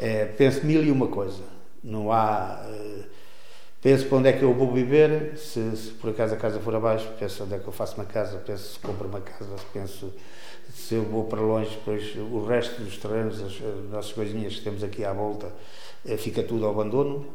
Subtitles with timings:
[0.00, 1.42] É, penso mil e uma coisa.
[1.84, 2.64] Não há.
[2.66, 3.04] Uh,
[3.82, 6.74] penso para onde é que eu vou viver, se, se, por acaso a casa for
[6.74, 10.10] abaixo, penso onde é que eu faço uma casa, penso se compro uma casa, penso
[10.72, 14.62] se eu vou para longe, depois o resto dos terrenos, as, as nossas coisinhas que
[14.62, 15.52] temos aqui à volta,
[16.06, 17.26] uh, fica tudo ao abandono.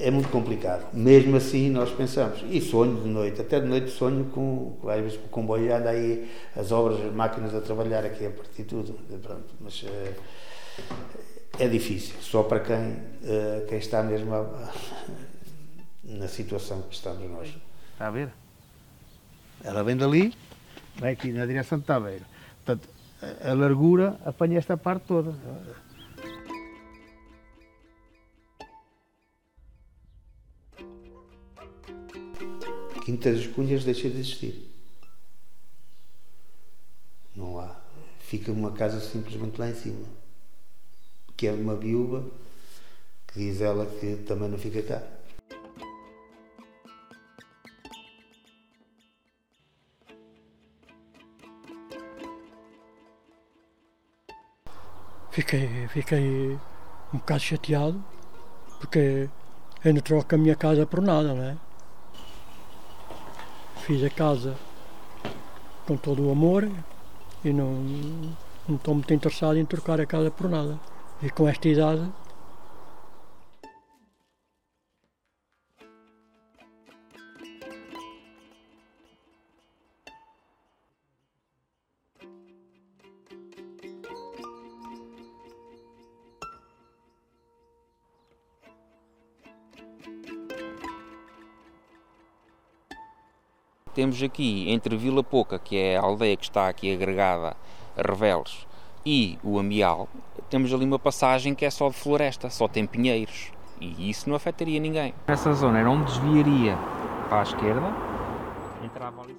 [0.00, 0.86] É muito complicado.
[0.94, 5.18] Mesmo assim, nós pensamos, e sonho de noite, até de noite sonho com, às vezes,
[5.18, 8.68] com o comboio, anda aí as obras, as máquinas a trabalhar aqui a partir de
[8.68, 8.98] tudo.
[9.22, 10.14] Pronto, mas é,
[11.64, 14.72] é difícil, só para quem, eh, quem está mesmo a,
[16.02, 17.48] na situação que estamos nós.
[17.92, 18.30] Está a ver?
[19.62, 20.34] Ela vem dali,
[20.96, 22.24] vai aqui na direção de Taveiro.
[22.64, 22.88] Portanto,
[23.44, 25.34] a largura apanha esta parte toda.
[33.04, 34.70] Quinta das Cunhas deixa de existir.
[37.34, 37.76] Não há.
[38.18, 40.06] Fica uma casa simplesmente lá em cima.
[41.36, 42.24] Que é uma viúva
[43.26, 45.02] que diz ela que também não fica cá.
[55.30, 56.58] Fiquei, fiquei
[57.14, 58.04] um bocado chateado
[58.80, 59.28] porque
[59.84, 61.69] eu não troco a minha casa por nada, não é?
[63.90, 64.54] Fiz a casa
[65.84, 66.70] com todo o amor
[67.44, 67.72] e não,
[68.68, 70.78] não estou muito interessado em trocar a casa por nada.
[71.20, 72.08] E com esta idade
[93.94, 97.56] Temos aqui entre Vila Pouca, que é a aldeia que está aqui agregada
[97.96, 98.66] a Reveles,
[99.04, 100.08] e o Amial,
[100.48, 103.52] temos ali uma passagem que é só de floresta, só tem pinheiros.
[103.80, 105.14] E isso não afetaria ninguém.
[105.26, 106.76] Essa zona era onde desviaria
[107.28, 107.94] para a esquerda,
[108.84, 109.36] entrava ali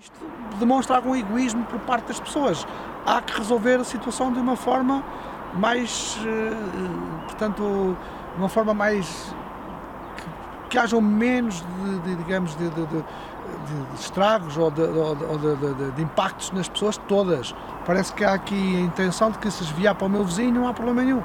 [0.00, 0.20] Isto
[0.60, 2.66] demonstra algum egoísmo por parte das pessoas.
[3.04, 5.02] Há que resolver a situação de uma forma
[5.54, 7.96] mais, eh, portanto,
[8.36, 9.34] uma forma mais
[10.68, 13.04] que hajam menos de, de digamos, de, de, de,
[13.98, 15.16] estragos ou, de, ou
[15.92, 17.54] de, impactos nas pessoas todas.
[17.86, 20.68] Parece que há aqui a intenção de que se desviar para o meu vizinho não
[20.68, 21.22] há problema nenhum.